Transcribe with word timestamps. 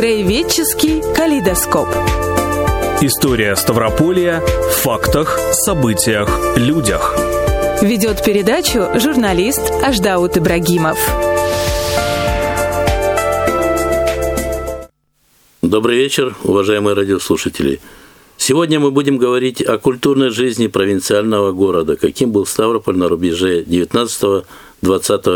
Краеведческий 0.00 1.02
калейдоскоп. 1.14 1.86
История 3.02 3.54
Ставрополья 3.54 4.40
в 4.40 4.76
фактах, 4.76 5.38
событиях, 5.52 6.56
людях. 6.56 7.14
Ведет 7.82 8.24
передачу 8.24 8.98
журналист 8.98 9.60
Аждаут 9.82 10.38
Ибрагимов. 10.38 10.98
Добрый 15.60 15.98
вечер, 15.98 16.34
уважаемые 16.44 16.96
радиослушатели. 16.96 17.78
Сегодня 18.38 18.80
мы 18.80 18.92
будем 18.92 19.18
говорить 19.18 19.60
о 19.60 19.76
культурной 19.76 20.30
жизни 20.30 20.68
провинциального 20.68 21.52
города, 21.52 21.96
каким 21.96 22.32
был 22.32 22.46
Ставрополь 22.46 22.96
на 22.96 23.10
рубеже 23.10 23.64
19-20 23.64 24.44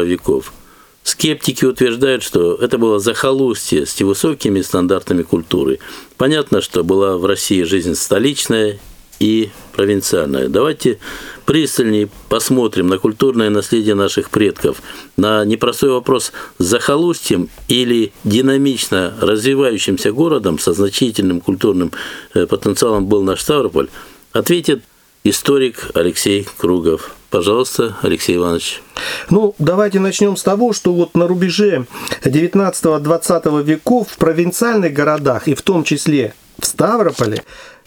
веков– 0.06 0.54
Скептики 1.04 1.66
утверждают, 1.66 2.22
что 2.22 2.54
это 2.54 2.78
было 2.78 2.98
захолустье 2.98 3.84
с 3.84 4.00
невысокими 4.00 4.62
стандартами 4.62 5.22
культуры. 5.22 5.78
Понятно, 6.16 6.62
что 6.62 6.82
была 6.82 7.18
в 7.18 7.26
России 7.26 7.62
жизнь 7.62 7.94
столичная 7.94 8.80
и 9.20 9.50
провинциальная. 9.74 10.48
Давайте 10.48 10.98
пристальнее 11.44 12.08
посмотрим 12.30 12.86
на 12.86 12.98
культурное 12.98 13.50
наследие 13.50 13.94
наших 13.94 14.30
предков, 14.30 14.82
на 15.18 15.44
непростой 15.44 15.90
вопрос 15.90 16.32
с 16.58 16.64
захолустьем 16.64 17.50
или 17.68 18.12
динамично 18.24 19.14
развивающимся 19.20 20.10
городом 20.10 20.58
со 20.58 20.72
значительным 20.72 21.42
культурным 21.42 21.92
э, 22.32 22.46
потенциалом 22.46 23.06
был 23.06 23.22
наш 23.22 23.42
Ставрополь, 23.42 23.88
ответит 24.32 24.82
историк 25.22 25.90
Алексей 25.92 26.48
Кругов. 26.56 27.14
Пожалуйста, 27.34 27.96
Алексей 28.02 28.36
Иванович. 28.36 28.80
Ну, 29.28 29.56
давайте 29.58 29.98
начнем 29.98 30.36
с 30.36 30.44
того, 30.44 30.72
что 30.72 30.92
вот 30.92 31.16
на 31.16 31.26
рубеже 31.26 31.84
19-20 32.22 33.60
веков 33.64 34.10
в 34.10 34.18
провинциальных 34.18 34.92
городах, 34.92 35.48
и 35.48 35.56
в 35.56 35.62
том 35.62 35.82
числе 35.82 36.32
в 36.60 36.64
Ставрополе, 36.64 37.42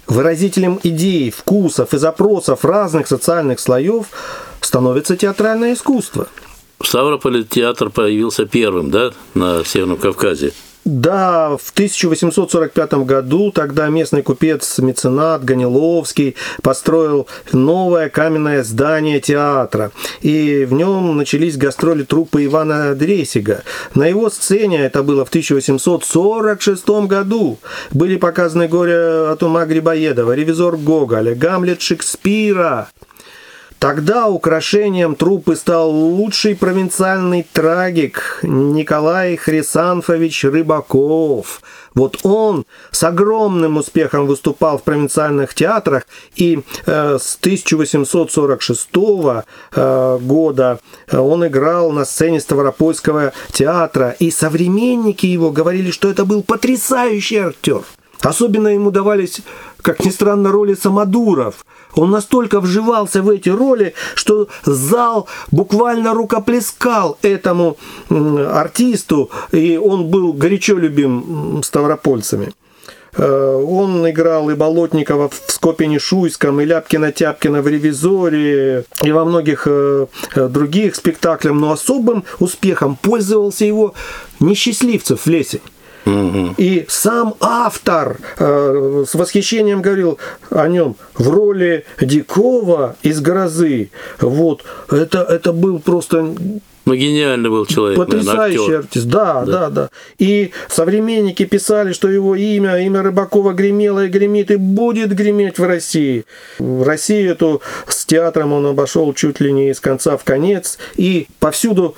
выразителем 0.06 0.82
идей, 0.84 1.32
вкусов 1.32 1.94
и 1.94 1.98
запросов 1.98 2.66
разных 2.66 3.08
социальных 3.08 3.62
слоев 3.62 4.08
становится 4.60 5.16
театральное 5.16 5.76
искусство. 5.76 6.28
В 6.82 6.86
Ставрополе 6.86 7.46
театр 7.46 7.90
появился 7.90 8.46
первым, 8.46 8.92
да, 8.92 9.12
на 9.34 9.64
Северном 9.64 9.96
Кавказе. 9.96 10.52
Да, 10.88 11.58
в 11.58 11.72
1845 11.72 12.94
году 13.04 13.52
тогда 13.52 13.90
местный 13.90 14.22
купец-меценат 14.22 15.44
Ганиловский 15.44 16.38
построил 16.64 17.28
новое 17.52 18.08
каменное 18.08 18.64
здание 18.64 19.20
театра. 19.20 19.92
И 20.22 20.64
в 20.64 20.72
нем 20.72 21.18
начались 21.18 21.58
гастроли 21.58 22.04
труппы 22.04 22.46
Ивана 22.46 22.96
Дресига. 22.96 23.64
На 23.96 24.08
его 24.08 24.30
сцене, 24.30 24.80
это 24.80 25.04
было 25.04 25.26
в 25.26 25.30
1846 25.30 26.88
году, 27.06 27.58
были 27.92 28.16
показаны 28.16 28.70
горе 28.70 29.28
от 29.30 29.44
ума 29.44 29.66
Грибоедова, 29.66 30.32
ревизор 30.32 30.78
Гоголя, 30.78 31.36
Гамлет 31.36 31.82
Шекспира. 31.82 32.88
Тогда 33.80 34.28
украшением 34.28 35.16
труппы 35.16 35.56
стал 35.56 35.92
лучший 35.92 36.56
провинциальный 36.56 37.46
трагик 37.54 38.40
Николай 38.42 39.36
Хрисанфович 39.36 40.46
Рыбаков. 40.46 41.62
Вот 41.94 42.18
он 42.24 42.66
с 42.92 43.04
огромным 43.04 43.78
успехом 43.78 44.26
выступал 44.26 44.80
в 44.80 44.84
провинциальных 44.84 45.54
театрах, 45.54 46.08
и 46.36 46.62
э, 46.86 47.18
с 47.20 47.38
1846 47.40 48.90
э, 48.96 50.18
года 50.22 50.80
он 51.12 51.46
играл 51.46 51.92
на 51.92 52.06
сцене 52.06 52.40
Ставропольского 52.40 53.34
театра, 53.52 54.16
и 54.18 54.32
современники 54.32 55.28
его 55.28 55.52
говорили, 55.52 55.92
что 55.92 56.10
это 56.10 56.26
был 56.26 56.42
потрясающий 56.42 57.38
актер. 57.38 57.84
Особенно 58.22 58.70
ему 58.70 58.92
давались, 58.92 59.42
как 59.82 60.04
ни 60.04 60.10
странно, 60.10 60.52
роли 60.52 60.74
самодуров– 60.74 61.66
он 61.98 62.12
настолько 62.12 62.60
вживался 62.60 63.22
в 63.22 63.30
эти 63.30 63.50
роли, 63.50 63.94
что 64.16 64.48
зал 64.66 65.28
буквально 65.52 66.14
рукоплескал 66.14 67.18
этому 67.22 67.78
артисту, 68.10 69.30
и 69.52 69.78
он 69.78 70.08
был 70.08 70.34
горячо 70.34 70.78
любим 70.78 71.62
ставропольцами. 71.64 72.52
Э, 73.16 73.64
он 73.68 74.08
играл 74.08 74.50
и 74.50 74.54
Болотникова 74.54 75.30
в 75.30 75.42
Скопине 75.48 75.98
Шуйском, 75.98 76.62
и 76.62 76.66
Ляпкина-Тяпкина 76.66 77.62
в 77.62 77.68
«Ревизоре», 77.68 78.86
и 79.02 79.12
во 79.12 79.26
многих 79.26 79.64
э, 79.66 80.06
э, 80.36 80.48
других 80.50 80.96
спектаклях, 80.96 81.54
но 81.54 81.72
особым 81.72 82.26
успехом 82.40 82.96
пользовался 82.96 83.66
его 83.66 83.96
«Несчастливцев» 84.40 85.22
в 85.22 85.28
лесе. 85.28 85.62
И 86.06 86.86
сам 86.88 87.36
автор 87.40 88.18
э, 88.38 89.04
с 89.08 89.14
восхищением 89.14 89.82
говорил 89.82 90.20
о 90.50 90.68
нем 90.68 90.96
в 91.16 91.30
роли 91.30 91.86
Дикова 92.00 92.96
из 93.02 93.20
«Грозы». 93.20 93.92
Вот, 94.20 94.64
это, 94.90 95.20
это 95.24 95.52
был 95.52 95.80
просто 95.80 96.34
ну, 96.88 96.96
гениальный 96.96 97.50
был 97.50 97.66
человек. 97.66 97.98
Потрясающий 97.98 98.60
наверное, 98.60 98.80
артист, 98.80 99.08
да, 99.08 99.44
да, 99.44 99.52
да, 99.52 99.70
да. 99.70 99.90
И 100.20 100.52
современники 100.70 101.44
писали, 101.44 101.92
что 101.92 102.10
его 102.10 102.34
имя, 102.34 102.78
имя 102.78 103.04
Рыбакова 103.04 103.52
гремело 103.52 104.06
и 104.06 104.08
гремит, 104.08 104.52
и 104.52 104.56
будет 104.56 105.14
греметь 105.14 105.60
в 105.60 105.66
России. 105.66 106.24
В 106.60 106.84
России 106.88 107.30
эту 107.30 107.62
с 107.88 108.06
театром 108.06 108.54
он 108.54 108.68
обошел 108.68 109.14
чуть 109.14 109.42
ли 109.42 109.52
не 109.52 109.70
из 109.72 109.82
конца 109.82 110.16
в 110.16 110.24
конец, 110.24 110.78
и 110.96 111.28
повсюду 111.42 111.98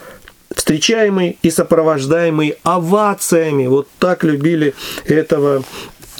встречаемый 0.53 1.37
и 1.41 1.49
сопровождаемый 1.49 2.55
овациями. 2.63 3.67
Вот 3.67 3.87
так 3.99 4.23
любили 4.23 4.73
этого 5.05 5.63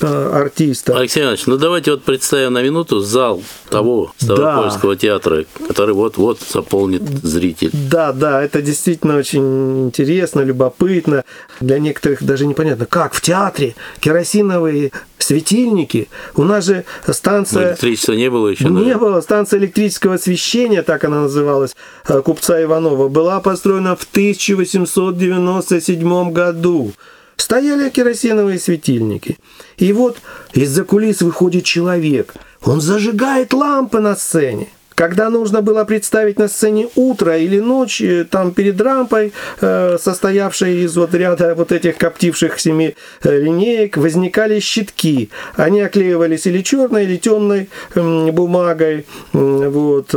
артиста. 0.01 0.97
Алексей 0.97 1.23
Иванович, 1.23 1.45
ну 1.47 1.57
давайте 1.57 1.91
вот 1.91 2.03
представим 2.03 2.53
на 2.53 2.61
минуту 2.61 2.99
зал 2.99 3.41
того 3.69 4.11
Ставропольского 4.17 4.95
да. 4.95 4.99
театра, 4.99 5.45
который 5.67 5.93
вот-вот 5.93 6.39
заполнит 6.41 7.03
зритель. 7.23 7.69
Да, 7.73 8.11
да, 8.11 8.41
это 8.41 8.61
действительно 8.61 9.17
очень 9.17 9.87
интересно, 9.87 10.41
любопытно. 10.41 11.23
Для 11.59 11.79
некоторых 11.79 12.23
даже 12.23 12.45
непонятно, 12.45 12.85
как 12.85 13.13
в 13.13 13.21
театре 13.21 13.75
керосиновые 13.99 14.91
светильники. 15.17 16.09
У 16.35 16.43
нас 16.43 16.65
же 16.65 16.85
станция... 17.07 17.61
Но 17.61 17.69
электричества 17.69 18.13
не 18.13 18.29
было 18.29 18.47
еще. 18.47 18.65
Не 18.65 18.97
было. 18.97 19.21
Станция 19.21 19.59
электрического 19.59 20.15
освещения, 20.15 20.81
так 20.81 21.03
она 21.03 21.21
называлась, 21.21 21.75
э, 22.07 22.21
купца 22.21 22.63
Иванова, 22.63 23.09
была 23.09 23.39
построена 23.39 23.95
в 23.95 24.03
1897 24.03 26.31
году. 26.31 26.93
Стояли 27.39 27.89
керосиновые 27.89 28.59
светильники. 28.59 29.37
И 29.77 29.93
вот 29.93 30.17
из-за 30.51 30.83
кулис 30.83 31.21
выходит 31.21 31.63
человек. 31.63 32.33
Он 32.61 32.81
зажигает 32.81 33.53
лампы 33.53 34.01
на 34.01 34.17
сцене. 34.17 34.67
Когда 34.99 35.29
нужно 35.29 35.61
было 35.61 35.85
представить 35.85 36.39
на 36.39 36.49
сцене 36.49 36.89
утро 36.95 37.37
или 37.37 37.61
ночь, 37.61 38.01
э, 38.01 38.25
там 38.29 38.51
перед 38.51 38.81
рампой, 38.81 39.31
э, 39.61 39.97
состоявшей 39.97 40.83
из 40.83 40.97
вот 40.97 41.13
ряда 41.13 41.55
вот 41.55 41.71
этих 41.71 41.95
коптивших 41.97 42.59
семи 42.59 42.95
э, 43.23 43.39
линеек, 43.39 43.95
возникали 43.95 44.59
щитки. 44.59 45.29
Они 45.55 45.79
оклеивались 45.79 46.47
или 46.47 46.61
черной, 46.61 47.05
или 47.05 47.15
темной 47.15 47.69
бумагой, 47.95 49.05
вот, 49.31 50.13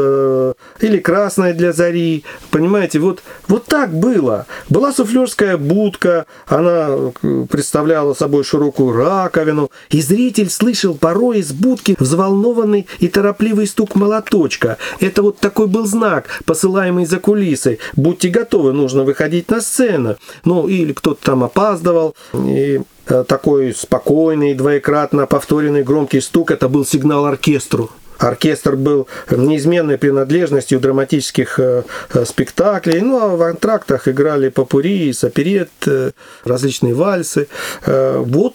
или 0.80 0.98
красной 0.98 1.52
для 1.52 1.72
зари. 1.72 2.24
Понимаете, 2.50 2.98
вот, 2.98 3.22
вот 3.46 3.66
так 3.66 3.94
было. 3.94 4.46
Была 4.68 4.92
суфлерская 4.92 5.58
будка, 5.58 6.26
она 6.48 7.12
представляла 7.48 8.14
собой 8.14 8.42
широкую 8.42 8.96
раковину, 8.96 9.70
и 9.90 10.00
зритель 10.02 10.50
слышал 10.50 10.96
порой 10.96 11.38
из 11.38 11.52
будки 11.52 11.94
взволнованный 12.00 12.88
и 12.98 13.06
торопливый 13.06 13.68
стук 13.68 13.94
молоточка. 13.94 14.71
Это 15.00 15.22
вот 15.22 15.38
такой 15.38 15.66
был 15.66 15.86
знак, 15.86 16.26
посылаемый 16.44 17.06
за 17.06 17.18
кулисой. 17.18 17.78
Будьте 17.94 18.28
готовы, 18.28 18.72
нужно 18.72 19.04
выходить 19.04 19.50
на 19.50 19.60
сцену. 19.60 20.16
Ну, 20.44 20.68
или 20.68 20.92
кто-то 20.92 21.24
там 21.24 21.44
опаздывал, 21.44 22.14
и 22.34 22.82
э, 23.06 23.24
такой 23.26 23.74
спокойный, 23.74 24.54
двоекратно 24.54 25.26
повторенный 25.26 25.82
громкий 25.82 26.20
стук, 26.20 26.50
это 26.50 26.68
был 26.68 26.84
сигнал 26.84 27.26
оркестру. 27.26 27.90
Оркестр 28.18 28.76
был 28.76 29.08
неизменной 29.30 29.98
принадлежностью 29.98 30.80
драматических 30.80 31.58
э, 31.58 31.82
э, 32.14 32.24
спектаклей. 32.24 33.00
Ну, 33.00 33.20
а 33.20 33.36
в 33.36 33.42
антрактах 33.42 34.08
играли 34.08 34.48
попури, 34.48 35.12
саперет, 35.12 35.70
э, 35.86 36.12
различные 36.44 36.94
вальсы. 36.94 37.48
Вот 37.86 38.54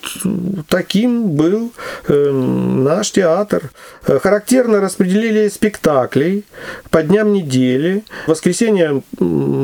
таким 0.70 1.32
был 1.32 1.72
наш 2.08 3.12
театр. 3.12 3.72
Характерно 4.04 4.80
распределили 4.80 5.50
спектаклей 5.50 6.46
по 6.90 7.04
дням 7.04 7.34
недели. 7.34 8.04
В 8.26 8.30
воскресенье 8.30 9.02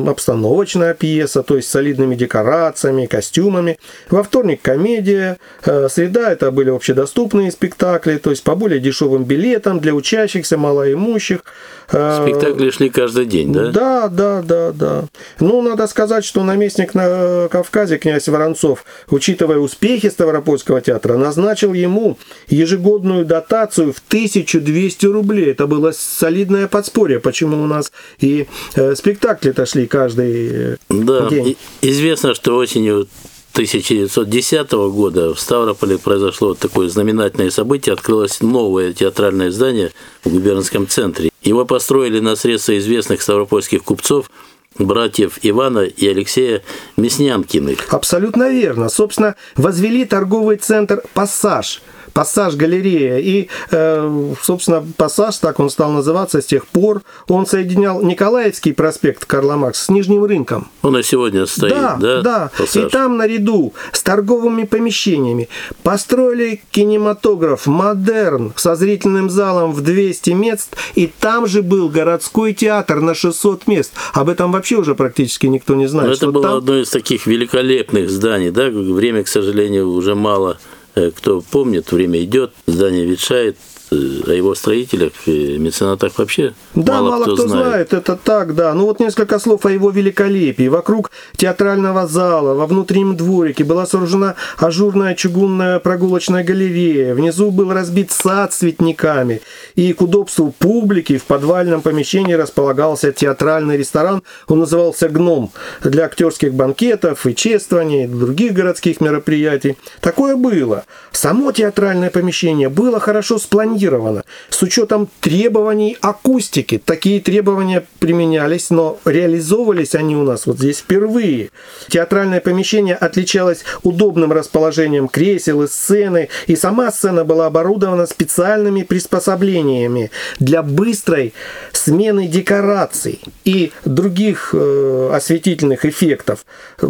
обстановочная 0.08 0.94
пьеса, 0.94 1.44
то 1.44 1.56
есть 1.56 1.70
с 1.70 1.72
солидными 1.72 2.16
декорациями, 2.16 3.06
костюмами. 3.06 3.78
Во 4.10 4.24
вторник 4.24 4.62
комедия. 4.62 5.38
Среда 5.64 6.32
это 6.32 6.52
были 6.52 6.70
общедоступные 6.70 7.52
спектакли, 7.52 8.18
то 8.18 8.30
есть 8.30 8.44
по 8.44 8.56
более 8.56 8.80
дешевым 8.80 9.24
билетам 9.24 9.80
для 9.84 9.94
учащихся, 9.94 10.58
малоимущих. 10.58 11.44
Э, 11.92 12.24
Спектакли 12.24 12.72
шли 12.72 12.90
каждый 12.90 13.26
день, 13.26 13.54
да? 13.54 13.72
Да, 13.72 14.08
да, 14.08 14.42
да, 14.42 14.72
да. 14.72 15.04
Ну, 15.40 15.62
надо 15.62 15.86
сказать, 15.88 16.26
что 16.26 16.44
наместник 16.44 16.96
на 16.96 17.48
Кавказе, 17.52 17.98
князь 17.98 18.28
Воронцов, 18.28 18.86
учитывая 19.10 19.58
успехи 19.58 20.10
Ставропольского 20.10 20.82
театра, 20.82 21.18
назначил 21.18 21.74
ему 21.74 22.18
ежегодную 22.48 23.26
дотацию 23.26 23.94
в 23.94 24.02
1200 24.08 25.06
рублей. 25.06 25.52
Это 25.52 25.68
было 25.68 25.92
солидное 25.92 26.68
подспорье, 26.68 27.20
почему 27.20 27.62
у 27.62 27.68
нас 27.68 27.92
и 28.20 28.48
э, 28.76 28.96
спектакли-то 28.96 29.66
шли 29.66 29.86
каждый 29.86 30.50
э, 30.52 30.78
да, 30.90 31.30
день. 31.30 31.58
Известно, 31.82 32.34
что 32.34 32.56
осенью 32.56 33.08
1910 33.54 34.72
года 34.72 35.36
в 35.36 35.40
Ставрополе 35.40 36.00
произошло 36.00 36.56
такое 36.56 36.90
знаменательное 36.90 37.52
событие. 37.52 37.94
Открылось 37.94 38.42
новое 38.42 38.94
театральное 38.94 39.52
здание 39.52 39.92
в 40.24 40.32
губернском 40.32 40.88
центре. 40.88 41.30
Его 41.44 41.64
построили 41.64 42.20
на 42.20 42.36
средства 42.36 42.76
известных 42.80 43.22
ставропольских 43.22 43.84
купцов 43.84 44.32
братьев 44.80 45.38
Ивана 45.44 45.82
и 45.82 46.08
Алексея 46.08 46.64
Мяснянкиных. 46.98 47.94
Абсолютно 47.94 48.50
верно. 48.50 48.90
Собственно, 48.90 49.36
возвели 49.56 50.06
торговый 50.06 50.58
центр 50.58 51.04
«Пассаж», 51.14 51.84
пассаж 52.14 52.56
галерея. 52.56 53.18
И, 53.18 53.48
э, 53.72 54.34
собственно, 54.42 54.84
пассаж, 54.98 55.38
так 55.38 55.60
он 55.60 55.70
стал 55.70 55.92
называться 55.92 56.42
с 56.42 56.46
тех 56.46 56.66
пор, 56.68 57.02
он 57.28 57.46
соединял 57.46 58.02
Николаевский 58.02 58.74
проспект 58.74 59.26
Карла 59.26 59.56
Маркс 59.56 59.86
с 59.86 59.90
Нижним 59.90 60.24
рынком. 60.24 60.68
Он 60.82 60.98
и 60.98 61.04
сегодня 61.04 61.46
стоит, 61.46 61.74
да? 61.74 61.98
Да, 62.00 62.22
да. 62.22 62.52
Пассаж. 62.58 62.86
И 62.86 62.90
там 62.90 63.18
наряду 63.18 63.74
с 63.92 64.04
торговыми 64.04 64.64
помещениями 64.64 65.50
построили 65.84 66.62
кинематограф 66.72 67.66
«Модерн» 67.68 68.54
со 68.56 68.76
зрительным 68.76 69.30
залом 69.30 69.74
в 69.74 69.82
200 69.82 70.30
мест, 70.32 70.76
и 70.96 71.08
там 71.08 71.48
же 71.48 71.62
был 71.62 71.90
городской 71.90 72.54
театр 72.54 73.02
на 73.02 73.16
600 73.16 73.68
мест. 73.68 73.94
Об 74.14 74.30
этом 74.30 74.52
вообще 74.52 74.76
уже 74.76 74.96
практически 74.96 75.48
никто 75.48 75.76
не 75.76 75.88
знает. 75.88 76.10
Но 76.10 76.14
это 76.14 76.32
было 76.32 76.44
там... 76.44 76.58
одно 76.58 76.78
из 76.80 76.90
таких 76.90 77.26
великолепных 77.26 78.10
зданий, 78.10 78.52
да? 78.52 78.70
Время, 78.70 79.24
к 79.24 79.28
сожалению, 79.28 79.90
уже 79.92 80.16
мало 80.16 80.58
кто 80.96 81.42
помнит, 81.42 81.92
время 81.92 82.24
идет, 82.24 82.54
здание 82.66 83.06
ветшает, 83.06 83.58
о 83.94 84.34
его 84.34 84.56
строителях 84.56 85.14
меценатах 85.26 86.18
вообще 86.18 86.54
да, 86.76 86.94
мало, 86.94 87.10
мало 87.12 87.24
кто, 87.24 87.34
кто 87.36 87.48
знает. 87.48 87.66
знает. 87.66 87.94
Это 87.94 88.16
так, 88.16 88.56
да. 88.56 88.74
Ну 88.74 88.86
вот 88.86 89.00
несколько 89.00 89.40
слов 89.40 89.66
о 89.66 89.72
его 89.72 89.90
великолепии. 89.92 90.68
Вокруг 90.68 91.12
театрального 91.36 92.08
зала, 92.08 92.54
во 92.54 92.66
внутреннем 92.66 93.16
дворике 93.16 93.64
была 93.64 93.86
сооружена 93.86 94.36
ажурная 94.58 95.16
чугунная 95.16 95.80
прогулочная 95.80 96.44
галерея. 96.44 97.14
Внизу 97.14 97.52
был 97.52 97.72
разбит 97.72 98.12
сад 98.12 98.54
с 98.54 98.58
цветниками. 98.58 99.42
И 99.76 99.94
к 99.94 100.02
удобству 100.02 100.54
публики 100.58 101.18
в 101.18 101.26
подвальном 101.26 101.82
помещении 101.82 102.34
располагался 102.34 103.12
театральный 103.12 103.78
ресторан. 103.78 104.24
Он 104.48 104.60
назывался 104.60 105.10
«Гном» 105.10 105.52
для 105.84 106.06
актерских 106.06 106.54
банкетов 106.54 107.26
и 107.28 107.36
чествований, 107.36 108.08
других 108.08 108.54
городских 108.54 109.02
мероприятий. 109.02 109.78
Такое 110.02 110.36
было. 110.36 110.86
Само 111.12 111.52
театральное 111.52 112.10
помещение 112.10 112.70
было 112.70 113.00
хорошо 113.00 113.38
спланировано 113.38 113.83
зафиксировано. 113.84 114.24
С 114.50 114.62
учетом 114.62 115.10
требований 115.20 115.98
акустики. 116.02 116.82
Такие 116.84 117.20
требования 117.20 117.86
применялись, 118.00 118.70
но 118.70 119.00
реализовывались 119.06 119.96
они 119.96 120.16
у 120.16 120.24
нас 120.24 120.46
вот 120.46 120.58
здесь 120.58 120.80
впервые. 120.80 121.50
Театральное 121.90 122.40
помещение 122.40 122.96
отличалось 122.96 123.64
удобным 123.84 124.32
расположением 124.32 125.08
кресел 125.08 125.64
и 125.64 125.68
сцены, 125.68 126.30
и 126.48 126.56
сама 126.56 126.92
сцена 126.92 127.24
была 127.24 127.48
оборудована 127.48 128.06
специальными 128.06 128.84
приспособлениями 128.84 130.12
для 130.40 130.62
быстрой 130.62 131.34
смены 131.72 132.28
декораций 132.28 133.20
и 133.46 133.72
других 133.86 134.52
э, 134.54 135.10
осветительных 135.14 135.86
эффектов. 135.86 136.46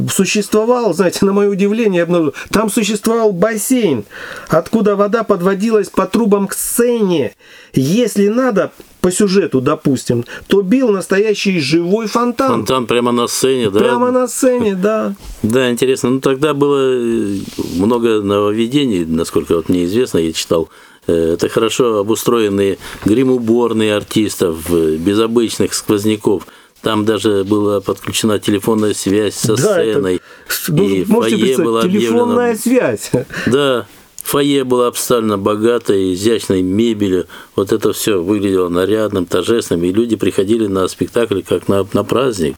Существовал, 0.09 0.93
знаете, 0.93 1.25
на 1.25 1.33
мое 1.33 1.49
удивление, 1.49 1.97
я 1.97 2.03
обнаружил, 2.03 2.33
там 2.49 2.69
существовал 2.69 3.31
бассейн, 3.31 4.05
откуда 4.49 4.95
вода 4.95 5.23
подводилась 5.23 5.89
по 5.89 6.05
трубам 6.05 6.47
к 6.47 6.53
сцене, 6.53 6.82
сцене. 6.83 7.33
Если 7.73 8.27
надо, 8.27 8.71
по 9.01 9.11
сюжету, 9.11 9.61
допустим, 9.61 10.25
то 10.47 10.61
бил 10.61 10.89
настоящий 10.89 11.59
живой 11.59 12.07
фонтан. 12.07 12.49
Фонтан 12.49 12.87
прямо 12.87 13.11
на 13.11 13.27
сцене, 13.27 13.69
да? 13.69 13.79
Прямо 13.79 14.11
на 14.11 14.27
сцене, 14.27 14.75
да. 14.81 15.15
Да, 15.41 15.69
интересно. 15.71 16.11
Ну, 16.11 16.19
тогда 16.21 16.53
было 16.53 16.93
э, 16.93 17.37
много 17.75 18.21
нововведений, 18.21 19.05
насколько 19.05 19.55
вот 19.55 19.69
мне 19.69 19.85
известно, 19.85 20.19
я 20.19 20.31
читал. 20.31 20.69
Э, 21.07 21.33
это 21.33 21.49
хорошо 21.49 21.99
обустроенные 21.99 22.77
грим-уборные 23.05 23.95
артистов, 23.95 24.65
э, 24.69 24.95
без 24.95 25.19
обычных 25.19 25.73
сквозняков. 25.73 26.47
Там 26.81 27.05
даже 27.05 27.45
была 27.45 27.79
подключена 27.79 28.39
телефонная 28.39 28.93
связь 28.93 29.35
со 29.35 29.55
да, 29.55 29.73
сценой. 29.73 30.15
Это, 30.15 30.23
ну, 30.67 30.89
и 30.89 31.03
фойе 31.05 31.57
была 31.57 31.81
телефонная 31.83 32.51
объявлена... 32.51 32.55
связь. 32.55 33.11
Да, 33.47 33.87
Фойе 34.23 34.63
было 34.63 34.87
обставлено 34.87 35.37
богатой, 35.37 36.13
изящной 36.13 36.61
мебелью. 36.61 37.27
Вот 37.55 37.71
это 37.71 37.93
все 37.93 38.21
выглядело 38.21 38.69
нарядным, 38.69 39.25
торжественным, 39.25 39.83
и 39.83 39.91
люди 39.91 40.15
приходили 40.15 40.67
на 40.67 40.87
спектакль 40.87 41.41
как 41.41 41.67
на, 41.67 41.85
на 41.93 42.03
праздник. 42.03 42.55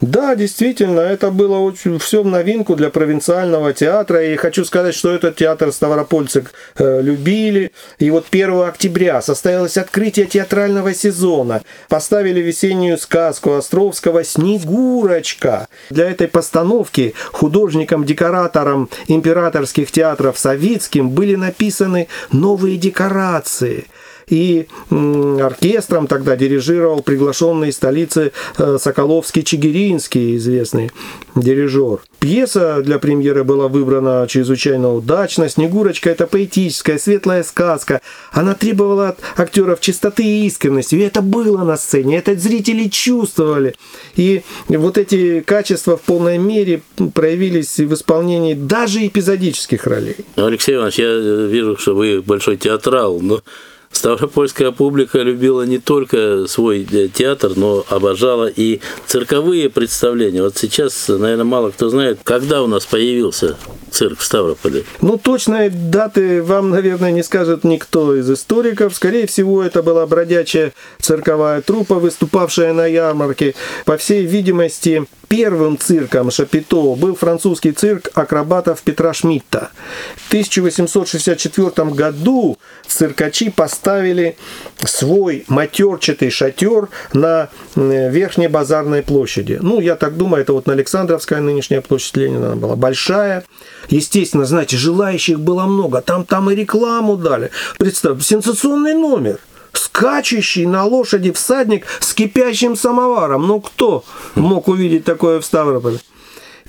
Да, 0.00 0.36
действительно, 0.36 1.00
это 1.00 1.32
было 1.32 1.58
очень 1.58 1.98
все 1.98 2.22
в 2.22 2.26
новинку 2.26 2.76
для 2.76 2.88
провинциального 2.88 3.72
театра. 3.72 4.24
И 4.24 4.36
хочу 4.36 4.64
сказать, 4.64 4.94
что 4.94 5.12
этот 5.12 5.34
театр 5.36 5.72
ставропольцы 5.72 6.44
э, 6.76 7.02
любили. 7.02 7.72
И 7.98 8.08
вот 8.10 8.26
1 8.30 8.62
октября 8.62 9.20
состоялось 9.22 9.76
открытие 9.76 10.26
театрального 10.26 10.94
сезона. 10.94 11.62
Поставили 11.88 12.40
весеннюю 12.40 12.96
сказку 12.96 13.54
Островского 13.54 14.22
«Снегурочка». 14.22 15.66
Для 15.90 16.08
этой 16.08 16.28
постановки 16.28 17.14
художникам-декораторам 17.32 18.88
императорских 19.08 19.90
театров 19.90 20.38
Савицким 20.38 21.10
были 21.10 21.34
написаны 21.34 22.06
новые 22.30 22.76
декорации– 22.76 23.86
и 24.28 24.66
оркестром 24.90 26.06
тогда 26.06 26.36
дирижировал 26.36 27.02
приглашенный 27.02 27.68
из 27.68 27.76
столицы 27.76 28.32
э, 28.56 28.78
Соколовский-Чигиринский, 28.78 30.36
известный 30.36 30.90
дирижер. 31.34 32.00
Пьеса 32.18 32.82
для 32.82 32.98
премьеры 32.98 33.44
была 33.44 33.68
выбрана 33.68 34.26
чрезвычайно 34.28 34.92
удачно. 34.92 35.48
«Снегурочка»— 35.48 36.10
это 36.10 36.26
поэтическая, 36.26 36.98
светлая 36.98 37.42
сказка. 37.42 38.00
Она 38.32 38.54
требовала 38.54 39.10
от 39.10 39.18
актеров 39.36 39.80
чистоты 39.80 40.24
и 40.24 40.46
искренности. 40.46 40.96
И 40.96 41.00
это 41.00 41.22
было 41.22 41.64
на 41.64 41.76
сцене, 41.76 42.18
это 42.18 42.34
зрители 42.36 42.88
чувствовали. 42.88 43.74
И 44.16 44.42
вот 44.68 44.98
эти 44.98 45.40
качества 45.40 45.96
в 45.96 46.02
полной 46.02 46.38
мере 46.38 46.82
проявились 47.14 47.78
в 47.78 47.94
исполнении 47.94 48.54
даже 48.54 49.06
эпизодических 49.06 49.86
ролей. 49.86 50.16
Алексей 50.36 50.74
Иванович, 50.74 50.98
я 50.98 51.14
вижу, 51.46 51.76
что 51.76 51.94
вы 51.94 52.22
большой 52.22 52.56
театрал, 52.56 53.20
но 53.20 53.42
Ставропольская 53.90 54.70
публика 54.70 55.18
любила 55.18 55.62
не 55.62 55.78
только 55.78 56.46
свой 56.46 56.86
э, 56.90 57.08
театр, 57.08 57.52
но 57.56 57.84
обожала 57.88 58.46
и 58.46 58.80
цирковые 59.06 59.70
представления. 59.70 60.42
Вот 60.42 60.56
сейчас, 60.56 61.08
наверное, 61.08 61.44
мало 61.44 61.70
кто 61.70 61.88
знает, 61.88 62.20
когда 62.22 62.62
у 62.62 62.66
нас 62.66 62.86
появился 62.86 63.56
цирк 63.90 64.20
в 64.20 64.24
Ставрополе. 64.24 64.84
Ну, 65.00 65.18
точной 65.18 65.70
даты 65.70 66.42
вам, 66.42 66.70
наверное, 66.70 67.10
не 67.10 67.22
скажет 67.22 67.64
никто 67.64 68.14
из 68.14 68.30
историков. 68.30 68.94
Скорее 68.94 69.26
всего, 69.26 69.62
это 69.62 69.82
была 69.82 70.06
бродячая 70.06 70.72
цирковая 71.00 71.62
труппа, 71.62 71.96
выступавшая 71.96 72.72
на 72.72 72.86
ярмарке. 72.86 73.54
По 73.84 73.96
всей 73.96 74.24
видимости, 74.24 75.06
первым 75.28 75.78
цирком 75.78 76.30
Шапито 76.30 76.94
был 76.94 77.14
французский 77.14 77.72
цирк 77.72 78.08
акробатов 78.14 78.82
Петра 78.82 79.12
Шмидта. 79.12 79.70
В 80.16 80.28
1864 80.28 81.90
году 81.90 82.58
циркачи 82.86 83.50
поставили 83.50 84.36
свой 84.84 85.44
матерчатый 85.48 86.30
шатер 86.30 86.88
на 87.12 87.48
Верхней 87.76 88.48
Базарной 88.48 89.02
площади. 89.02 89.58
Ну, 89.60 89.80
я 89.80 89.96
так 89.96 90.16
думаю, 90.16 90.42
это 90.42 90.52
вот 90.52 90.66
на 90.66 90.72
Александровская 90.72 91.40
нынешняя 91.40 91.80
площадь 91.80 92.16
Ленина 92.16 92.56
была 92.56 92.76
большая. 92.76 93.44
Естественно, 93.88 94.44
знаете, 94.44 94.76
желающих 94.76 95.40
было 95.40 95.64
много. 95.64 96.00
Там, 96.00 96.24
там 96.24 96.50
и 96.50 96.54
рекламу 96.54 97.16
дали. 97.16 97.50
Представь, 97.78 98.22
сенсационный 98.22 98.94
номер 98.94 99.38
скачущий 99.78 100.66
на 100.66 100.84
лошади 100.84 101.32
всадник 101.32 101.86
с 102.00 102.14
кипящим 102.14 102.76
самоваром. 102.76 103.46
Ну, 103.46 103.60
кто 103.60 104.04
мог 104.34 104.68
увидеть 104.68 105.04
такое 105.04 105.40
в 105.40 105.44
Ставрополе? 105.44 105.98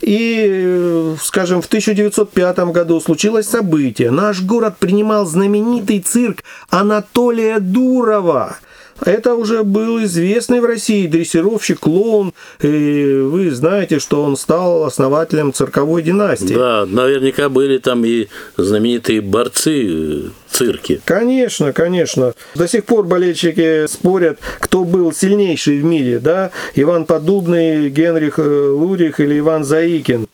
И, 0.02 1.14
скажем, 1.22 1.62
в 1.62 1.66
1905 1.66 2.60
году 2.72 3.02
случилось 3.02 3.50
событие. 3.50 4.12
Наш 4.12 4.42
город 4.42 4.78
принимал 4.80 5.26
знаменитый 5.26 6.00
цирк 6.00 6.44
Анатолия 6.70 7.60
Дурова– 7.60 8.58
это 9.06 9.36
уже 9.36 9.64
был 9.64 10.04
известный 10.04 10.60
в 10.60 10.66
России 10.66 11.08
дрессировщик, 11.08 11.80
клоун. 11.80 12.34
И 12.62 13.22
вы 13.24 13.52
знаете, 13.52 14.00
что 14.00 14.24
он 14.24 14.38
стал 14.38 14.84
основателем 14.84 15.54
цирковой 15.54 16.04
династии. 16.04 16.54
Да, 16.54 16.86
наверняка 16.86 17.50
были 17.50 17.78
там 17.78 18.06
и 18.06 18.28
знаменитые 18.58 19.22
борцы 19.22 19.88
э, 19.88 20.30
цирки. 20.50 21.02
Конечно, 21.06 21.74
конечно. 21.74 22.34
До 22.56 22.68
сих 22.68 22.86
пор 22.86 23.06
болельщики 23.06 23.88
спорят, 23.88 24.40
кто 24.60 24.84
был 24.84 25.12
сильнейший 25.14 25.80
в 25.80 25.86
мире, 25.86 26.20
да? 26.20 26.52
Иван 26.76 27.06
Подубный, 27.06 27.90
Генрих 27.90 28.40
э, 28.40 28.70
Лурих 28.70 29.20
или 29.20 29.40
Иван 29.40 29.64
Заикин. 29.64 30.28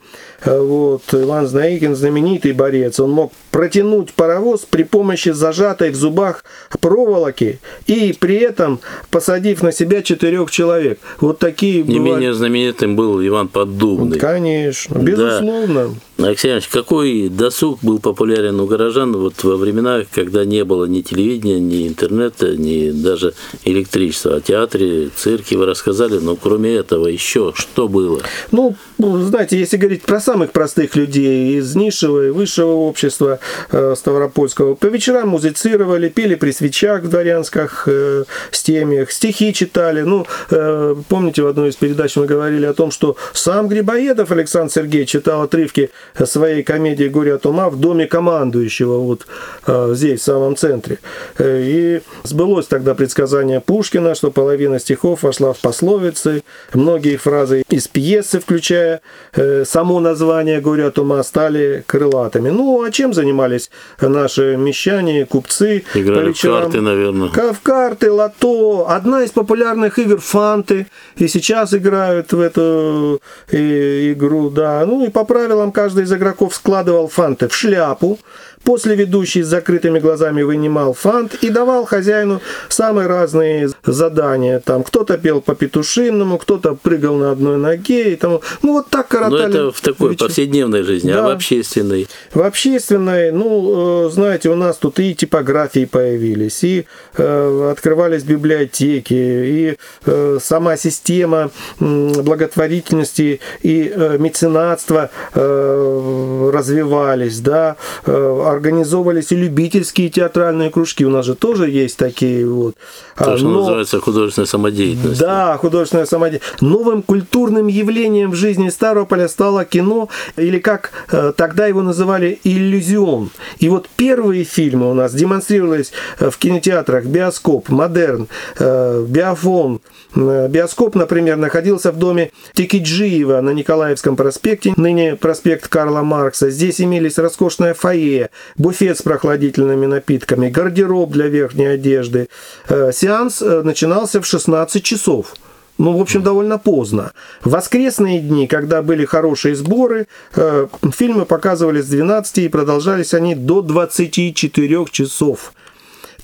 Э, 0.43 0.59
вот, 0.59 1.03
Иван 1.11 1.47
Знаикин 1.47 1.95
знаменитый 1.95 2.51
борец. 2.51 2.99
Он 2.99 3.11
мог 3.11 3.33
протянуть 3.51 4.13
паровоз 4.13 4.65
при 4.69 4.83
помощи 4.83 5.29
зажатой 5.29 5.91
в 5.91 5.95
зубах 5.95 6.43
проволоки 6.79 7.59
и 7.87 8.15
при 8.19 8.37
этом 8.37 8.79
посадив 9.09 9.63
на 9.63 9.71
себя 9.71 10.01
четырех 10.01 10.51
человек. 10.51 10.99
Вот 11.19 11.39
такие 11.39 11.83
Не 11.83 11.99
бывают... 11.99 12.17
менее 12.17 12.33
знаменитым 12.33 12.95
был 12.95 13.25
Иван 13.25 13.47
Поддубный. 13.47 14.19
Конечно, 14.19 14.97
безусловно. 14.97 15.89
Да. 15.89 16.14
Алексей 16.17 16.47
Иванович, 16.47 16.69
какой 16.69 17.29
досуг 17.29 17.79
был 17.81 17.99
популярен 17.99 18.57
у 18.61 18.65
горожан 18.67 19.11
вот 19.17 19.43
во 19.43 19.57
времена, 19.57 20.03
когда 20.13 20.45
не 20.45 20.63
было 20.63 20.85
ни 20.85 21.01
телевидения, 21.01 21.59
ни 21.59 21.87
интернета, 21.87 22.55
ни 22.55 22.91
даже 22.91 23.33
электричества? 23.65 24.37
О 24.37 24.41
театре, 24.41 25.09
цирке 25.13 25.57
вы 25.57 25.65
рассказали, 25.65 26.19
но 26.19 26.37
кроме 26.37 26.75
этого 26.75 27.07
еще 27.07 27.51
что 27.53 27.89
было? 27.89 28.21
Ну, 28.51 28.75
знаете, 28.97 29.59
если 29.59 29.75
говорить 29.75 30.03
про 30.03 30.21
самых 30.21 30.53
простых 30.53 30.95
людей 30.95 31.59
из 31.59 31.75
низшего 31.75 32.27
и 32.27 32.29
высшего 32.29 32.71
общества 32.71 33.39
э, 33.71 33.93
Ставропольского, 33.97 34.75
по 34.75 34.85
вечерам 34.85 35.29
музицировали, 35.29 36.07
пели 36.07 36.35
при 36.35 36.51
свечах 36.51 37.03
в 37.03 37.09
дворянских 37.09 37.83
э, 37.87 38.23
стемьях, 38.51 39.11
стихи 39.11 39.53
читали. 39.53 40.01
Ну, 40.01 40.25
э, 40.49 40.95
помните, 41.09 41.41
в 41.41 41.47
одной 41.47 41.69
из 41.69 41.75
передач 41.75 42.15
мы 42.15 42.25
говорили 42.25 42.65
о 42.65 42.73
том, 42.73 42.89
что 42.91 43.17
сам 43.33 43.67
Грибоедов 43.67 44.31
Александр 44.31 44.71
Сергеевич 44.71 45.09
читал 45.09 45.41
отрывки 45.41 45.91
своей 46.23 46.63
комедии 46.63 47.05
«Горе 47.05 47.35
от 47.35 47.45
ума» 47.45 47.69
в 47.69 47.77
доме 47.77 48.07
командующего, 48.07 48.99
вот 48.99 49.27
э, 49.67 49.91
здесь, 49.93 50.21
в 50.21 50.23
самом 50.23 50.55
центре. 50.55 50.99
Э, 51.37 51.61
и 51.61 52.01
сбылось 52.23 52.67
тогда 52.67 52.95
предсказание 52.95 53.59
Пушкина, 53.59 54.15
что 54.15 54.31
половина 54.31 54.79
стихов 54.79 55.23
вошла 55.23 55.51
в 55.51 55.57
пословицы, 55.57 56.43
многие 56.73 57.17
фразы 57.17 57.63
из 57.69 57.89
пьесы, 57.89 58.39
включая 58.39 59.01
э, 59.33 59.65
само 59.65 59.99
название 59.99 60.61
«Горе 60.61 60.85
от 60.85 60.97
ума», 60.97 61.21
стали 61.23 61.83
крылатыми. 61.85 62.49
Ну, 62.49 62.81
а 62.83 62.91
чем 62.91 63.13
занимались 63.13 63.69
наши 63.99 64.55
мещане, 64.55 65.25
купцы? 65.25 65.83
Играли 65.93 66.31
в 66.31 66.41
карты, 66.41 66.79
наверное. 66.79 67.29
В 67.29 67.59
карты, 67.61 68.11
лото. 68.11 68.87
Одна 68.87 69.23
из 69.23 69.31
популярных 69.31 69.99
игр 69.99 70.19
«Фанты». 70.19 70.87
И 71.17 71.27
сейчас 71.27 71.73
играют 71.73 72.31
в 72.31 72.39
эту 72.39 73.19
игру, 73.51 74.49
да. 74.49 74.85
Ну, 74.85 75.05
и 75.05 75.09
по 75.09 75.25
правилам 75.25 75.71
каждый 75.71 76.04
из 76.05 76.13
игроков 76.13 76.55
складывал 76.55 77.07
фанты 77.07 77.47
в 77.47 77.55
шляпу, 77.55 78.19
После 78.65 78.95
ведущий 78.95 79.43
с 79.43 79.47
закрытыми 79.47 79.99
глазами 79.99 80.41
вынимал 80.41 80.95
фант 80.95 81.35
и 81.35 81.49
давал 81.49 81.85
хозяину 81.85 82.41
самые 82.67 83.07
разные 83.07 83.69
задания. 83.85 84.59
Там 84.59 84.83
кто-то 84.83 85.17
пел 85.17 85.41
по 85.41 85.55
петушинному, 85.55 86.37
кто-то 86.37 86.75
прыгал 86.75 87.15
на 87.15 87.31
одной 87.31 87.57
ноге. 87.57 88.13
И 88.13 88.15
тому. 88.15 88.41
Ну, 88.61 88.73
вот 88.73 88.87
так 88.89 89.07
коротали. 89.07 89.41
Но 89.41 89.47
это 89.47 89.71
в 89.71 89.81
такой 89.81 90.11
вечер. 90.11 90.25
повседневной 90.25 90.83
жизни, 90.83 91.11
да. 91.11 91.25
а 91.25 91.29
в 91.29 91.31
общественной? 91.31 92.07
В 92.33 92.41
общественной, 92.41 93.31
ну, 93.31 94.07
э, 94.07 94.09
знаете, 94.09 94.49
у 94.49 94.55
нас 94.55 94.77
тут 94.77 94.99
и 94.99 95.13
типографии 95.15 95.85
появились, 95.85 96.63
и 96.63 96.85
э, 97.17 97.71
открывались 97.71 98.23
библиотеки, 98.23 99.13
и 99.13 99.77
э, 100.05 100.37
сама 100.41 100.77
система 100.77 101.51
благотворительности 101.79 103.39
и 103.61 103.91
э, 103.93 104.17
меценатства 104.17 105.09
э, 105.33 106.51
развивались, 106.53 107.39
да, 107.39 107.75
э, 108.05 108.43
организовывались 108.45 109.31
и 109.31 109.35
любительские 109.35 110.09
театральные 110.09 110.69
кружки. 110.69 111.05
У 111.05 111.09
нас 111.09 111.25
же 111.25 111.35
тоже 111.35 111.69
есть 111.69 111.97
такие 111.97 112.47
вот. 112.47 112.75
То, 113.17 113.33
а, 113.33 113.37
Но... 113.37 113.74
называется 113.75 113.99
художественная 113.99 114.47
самодеятельность. 114.47 115.19
Да, 115.19 115.57
художественная 115.57 116.05
самодеятельность. 116.05 116.61
Новым 116.61 117.01
культурным 117.01 117.67
явлением 117.67 118.31
в 118.31 118.35
жизни 118.35 118.69
Ставрополя 118.69 119.27
стало 119.27 119.65
кино, 119.65 120.09
или 120.37 120.59
как 120.59 120.91
э, 121.11 121.33
тогда 121.35 121.67
его 121.67 121.81
называли, 121.81 122.39
иллюзион. 122.43 123.29
И 123.59 123.69
вот 123.69 123.87
первые 123.95 124.43
фильмы 124.43 124.89
у 124.89 124.93
нас 124.93 125.13
демонстрировались 125.13 125.91
э, 126.19 126.29
в 126.29 126.37
кинотеатрах 126.37 127.05
«Биоскоп», 127.05 127.69
«Модерн», 127.69 128.27
э, 128.59 129.05
«Биофон». 129.07 129.81
Биоскоп, 130.15 130.95
например, 130.95 131.35
находился 131.35 131.91
в 131.91 131.97
доме 131.97 132.31
Тикиджиева 132.53 133.41
на 133.41 133.49
Николаевском 133.49 134.15
проспекте, 134.15 134.73
ныне 134.77 135.17
проспект 135.17 135.67
Карла 135.67 136.03
Маркса. 136.03 136.49
Здесь 136.49 136.79
имелись 136.79 137.17
роскошное 137.17 137.73
фойе, 137.73 138.29
буфет 138.57 138.97
с 138.97 139.01
прохладительными 139.01 139.85
напитками, 139.85 140.49
гардероб 140.49 141.11
для 141.11 141.27
верхней 141.27 141.65
одежды. 141.65 142.29
Сеанс 142.69 143.43
начинался 143.65 144.21
в 144.21 144.25
16 144.25 144.83
часов. 144.83 145.33
Ну, 145.77 145.97
в 145.97 146.01
общем, 146.01 146.23
довольно 146.23 146.57
поздно. 146.57 147.11
В 147.43 147.49
воскресные 147.49 148.21
дни, 148.21 148.47
когда 148.47 148.81
были 148.81 149.03
хорошие 149.03 149.55
сборы, 149.55 150.07
э, 150.35 150.67
фильмы 150.93 151.25
показывались 151.25 151.85
с 151.85 151.89
12 151.89 152.37
и 152.37 152.47
продолжались 152.47 153.13
они 153.13 153.35
до 153.35 153.61
24 153.61 154.85
часов. 154.89 155.53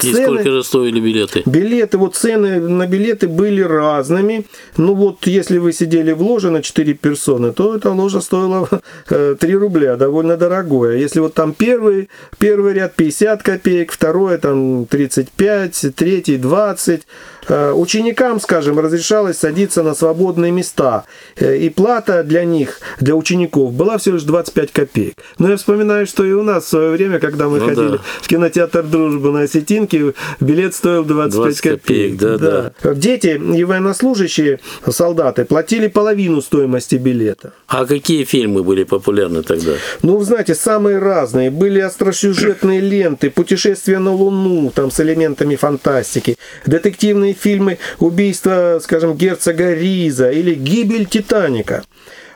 И 0.04 0.14
сколько 0.14 0.52
же 0.52 0.64
стоили 0.64 1.00
билеты? 1.00 1.44
Билеты, 1.46 1.98
вот 1.98 2.16
цены 2.16 2.60
на 2.60 2.88
билеты 2.88 3.28
были 3.28 3.62
разными. 3.62 4.46
Ну 4.78 4.94
вот, 4.96 5.28
если 5.28 5.58
вы 5.58 5.74
сидели 5.74 6.12
в 6.12 6.22
ложе 6.22 6.52
на 6.52 6.62
4 6.62 6.94
персоны, 6.94 7.52
то 7.52 7.76
эта 7.76 7.92
ложа 7.92 8.22
стоила 8.22 8.68
3 9.08 9.36
э, 9.40 9.54
рубля, 9.54 9.96
довольно 9.96 10.38
дорогое. 10.38 10.98
Если 10.98 11.20
вот 11.20 11.34
там 11.34 11.54
первый, 11.54 12.10
первый 12.38 12.74
ряд 12.74 12.96
50 12.96 13.44
копеек, 13.44 13.92
второй 13.92 14.38
там 14.38 14.86
35, 14.86 15.88
третий 15.96 16.38
20, 16.38 17.02
Э, 17.41 17.41
ученикам, 17.50 18.40
скажем, 18.40 18.80
разрешалось 18.80 19.38
садиться 19.38 19.84
на 19.84 19.96
свободные 19.96 20.52
места, 20.52 21.06
э, 21.36 21.58
и 21.58 21.70
плата 21.70 22.24
для 22.24 22.44
них, 22.46 22.80
для 23.00 23.16
учеников, 23.16 23.74
была 23.74 23.98
всего 23.98 24.16
лишь 24.16 24.24
25 24.24 24.72
копеек. 24.72 25.16
Но 25.40 25.50
я 25.50 25.58
вспоминаю, 25.58 26.06
что 26.08 26.24
и 26.24 26.34
у 26.34 26.44
нас 26.44 26.66
в 26.66 26.68
свое 26.70 26.92
время, 26.92 27.20
когда 27.20 27.48
мы 27.48 27.60
ну, 27.60 27.68
ходили 27.68 27.98
да. 27.98 28.00
в 28.22 28.28
кинотеатр 28.28 28.84
«Дружба» 28.84 29.32
на 29.32 29.42
Осетинке, 29.42 30.14
билет 30.40 30.76
стоил 30.76 31.04
25 31.04 31.32
20 31.32 31.62
копеек. 31.62 31.82
копеек 31.82 32.18
да, 32.18 32.38
да. 32.38 32.74
Да. 32.84 32.94
Дети 32.94 33.42
и 33.58 33.64
военнослужащие, 33.64 34.60
солдаты, 34.90 35.46
платили 35.46 35.88
половину 35.88 36.42
стоимости 36.42 36.96
билета. 36.96 37.54
А 37.68 37.86
какие 37.86 38.24
фильмы 38.24 38.64
были 38.64 38.84
популярны 38.84 39.44
тогда? 39.44 39.74
Ну, 40.02 40.18
вы 40.18 40.26
знаете, 40.26 40.56
самые 40.56 41.00
разные. 41.00 41.50
Были 41.52 41.80
остросюжетные 41.80 42.80
ленты, 42.80 43.30
путешествия 43.30 44.00
на 44.00 44.14
Луну, 44.14 44.72
там 44.72 44.92
с 44.92 45.00
элементами 45.00 45.56
фантастики, 45.56 46.38
детективные 46.66 47.31
популярные 47.32 47.34
фильмы 47.34 47.78
«Убийство, 48.00 48.80
скажем, 48.82 49.16
герцога 49.16 49.74
Риза» 49.74 50.32
или 50.32 50.54
«Гибель 50.54 51.06
Титаника». 51.06 51.84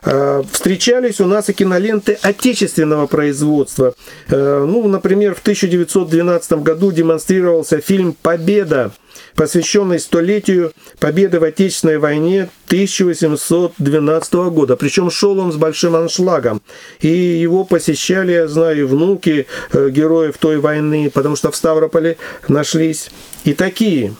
А, 0.03 0.43
встречались 0.51 1.19
у 1.19 1.25
нас 1.25 1.49
и 1.49 1.53
киноленты 1.53 2.17
отечественного 2.21 3.07
производства. 3.07 3.93
А, 4.29 4.65
ну, 4.65 4.87
например, 4.87 5.33
в 5.33 5.39
1912 5.39 6.63
году 6.63 6.91
демонстрировался 6.91 7.81
фильм 7.81 8.15
«Победа», 8.21 8.91
посвященный 9.35 9.99
столетию 9.99 10.71
победы 10.99 11.39
в 11.39 11.43
Отечественной 11.43 11.97
войне 11.97 12.49
1812 12.67 14.33
года. 14.33 14.75
Причем 14.75 15.09
шел 15.09 15.39
он 15.39 15.51
с 15.51 15.55
большим 15.55 15.95
аншлагом. 15.95 16.61
И 17.01 17.07
его 17.07 17.65
посещали, 17.65 18.33
я 18.33 18.47
знаю, 18.47 18.87
внуки 18.87 19.47
э, 19.71 19.89
героев 19.89 20.37
той 20.37 20.59
войны, 20.59 21.09
потому 21.13 21.35
что 21.35 21.51
в 21.51 21.55
Ставрополе 21.55 22.17
нашлись 22.47 23.09
и 23.43 23.53
такие 23.53 24.13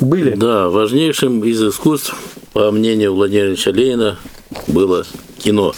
были. 0.00 0.34
Да, 0.34 0.68
важнейшим 0.68 1.44
из 1.44 1.62
искусств, 1.62 2.14
по 2.52 2.70
мнению 2.70 3.14
Владимира 3.14 3.48
Ильича 3.48 3.70
Ленина, 3.70 4.18
было 4.66 5.06
кино. 5.38 5.74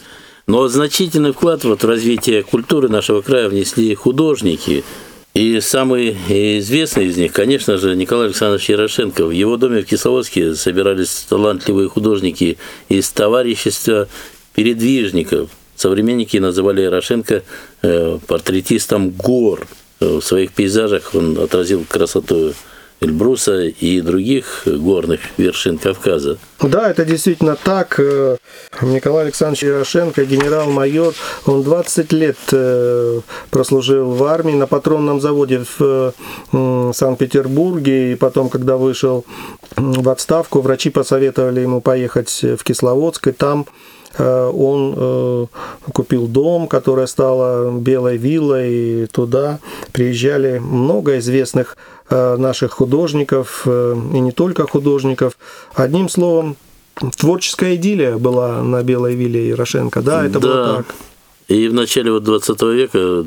Но 0.47 0.67
значительный 0.69 1.33
вклад 1.33 1.65
в 1.65 1.85
развитие 1.85 2.43
культуры 2.43 2.89
нашего 2.89 3.21
края 3.21 3.49
внесли 3.49 3.95
художники. 3.95 4.85
И 5.33 5.61
самый 5.61 6.11
известный 6.59 7.07
из 7.07 7.17
них, 7.17 7.33
конечно 7.33 7.79
же, 7.79 7.95
Николай 7.95 8.27
Александрович 8.27 8.69
Ярошенко. 8.69 9.27
В 9.27 9.31
его 9.31 9.57
доме 9.57 9.83
в 9.83 9.87
Кисловодске 9.87 10.57
собирались 10.57 11.25
талантливые 11.29 11.89
художники 11.89 12.59
из 12.89 13.09
товарищества 13.11 14.09
передвижников. 14.55 15.51
Современники 15.77 16.37
называли 16.39 16.83
Ярошенко 16.83 17.45
э, 17.83 18.19
портретистом 18.27 19.11
гор. 19.11 19.67
В 20.01 20.21
своих 20.21 20.53
пейзажах 20.53 21.15
он 21.15 21.39
отразил 21.39 21.85
красоту 21.89 22.55
Эльбруса 23.01 23.63
и 23.63 24.01
других 24.01 24.63
горных 24.67 25.21
вершин 25.39 25.79
Кавказа. 25.79 26.39
Да, 26.61 26.91
это 26.91 27.05
действительно 27.05 27.57
так. 27.57 27.99
Э, 27.99 28.37
Николай 28.83 29.25
Александрович 29.25 29.63
Ярошенко, 29.63 30.25
генерал-майор, 30.25 31.15
он 31.47 31.63
20 31.63 32.13
лет 32.13 32.37
э, 32.53 33.21
прослужил 33.51 34.11
в 34.11 34.23
армии 34.25 34.53
на 34.53 34.67
патронном 34.67 35.21
заводе 35.21 35.65
в 35.79 36.13
Санкт-Петербурге, 36.53 38.13
и 38.13 38.15
потом, 38.17 38.51
когда 38.51 38.77
вышел 38.77 39.25
в 39.77 40.09
отставку, 40.09 40.61
врачи 40.61 40.91
посоветовали 40.91 41.61
ему 41.61 41.81
поехать 41.81 42.43
в 42.43 42.63
Кисловодск, 42.63 43.29
и 43.29 43.33
там 43.33 43.67
Э, 43.67 44.00
он 44.19 44.95
э, 44.97 45.47
купил 45.93 46.27
дом, 46.27 46.67
которое 46.67 47.07
стало 47.07 47.71
белой 47.71 48.17
виллой, 48.17 48.73
и 48.73 49.07
туда 49.07 49.61
приезжали 49.93 50.59
много 50.59 51.19
известных 51.19 51.77
э, 52.09 52.37
наших 52.37 52.73
художников, 52.73 53.67
и 53.67 54.21
не 54.21 54.33
только 54.33 54.67
художников. 54.67 55.39
Одним 55.75 56.09
словом, 56.09 56.57
творческая 57.17 57.77
идиллия 57.77 58.17
была 58.19 58.63
на 58.63 58.83
Белой 58.83 59.15
вилле 59.15 59.49
Ярошенко, 59.49 60.03
да, 60.03 60.27
это 60.27 60.41
да. 60.41 60.49
было 60.49 60.77
так. 60.77 60.87
И 61.49 61.67
в 61.67 61.75
начале 61.75 62.13
вот 62.13 62.23
20 62.23 62.63
века 62.63 63.25